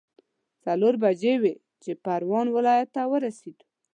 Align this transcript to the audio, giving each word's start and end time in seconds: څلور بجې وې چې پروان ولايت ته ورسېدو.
څلور 0.63 0.93
بجې 1.03 1.33
وې 1.41 1.53
چې 1.83 1.91
پروان 2.03 2.47
ولايت 2.55 2.89
ته 2.95 3.01
ورسېدو. 3.11 3.65